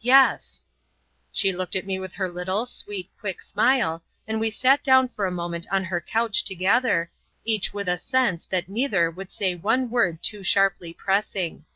[0.00, 0.64] "Yes."
[1.30, 5.26] She looked at me with her little, sweet, quick smile, and we sat down for
[5.26, 7.12] a moment on her couch together,
[7.44, 11.66] each with a sense that neither would say one word too sharply pressing.